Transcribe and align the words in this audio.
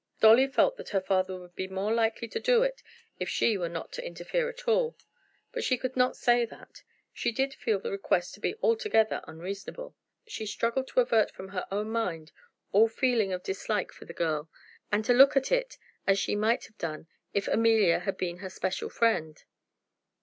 Dolly 0.19 0.47
felt 0.47 0.77
that 0.77 0.89
her 0.89 0.99
father 0.99 1.39
would 1.39 1.55
be 1.55 1.67
more 1.67 1.93
likely 1.93 2.27
to 2.29 2.39
do 2.39 2.63
it 2.63 2.81
if 3.19 3.29
she 3.29 3.55
were 3.55 3.69
not 3.69 3.91
to 3.91 4.03
interfere 4.03 4.49
at 4.49 4.67
all; 4.67 4.97
but 5.51 5.63
she 5.63 5.77
could 5.77 5.95
not 5.95 6.17
say 6.17 6.43
that. 6.43 6.81
She 7.13 7.31
did 7.31 7.53
feel 7.53 7.77
the 7.79 7.91
request 7.91 8.33
to 8.33 8.39
be 8.39 8.55
altogether 8.63 9.21
unreasonable. 9.27 9.95
She 10.25 10.47
struggled 10.47 10.87
to 10.87 11.01
avert 11.01 11.29
from 11.29 11.49
her 11.49 11.67
own 11.69 11.91
mind 11.91 12.31
all 12.71 12.87
feeling 12.87 13.31
of 13.31 13.43
dislike 13.43 13.91
for 13.91 14.05
the 14.05 14.11
girl, 14.15 14.49
and 14.91 15.05
to 15.05 15.13
look 15.13 15.37
at 15.37 15.51
it 15.51 15.77
as 16.07 16.17
she 16.17 16.35
might 16.35 16.65
have 16.65 16.79
done 16.79 17.05
if 17.35 17.47
Amelia 17.47 17.99
had 17.99 18.17
been 18.17 18.37
her 18.37 18.49
special 18.49 18.89
friend. 18.89 19.43